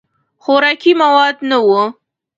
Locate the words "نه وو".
1.49-1.81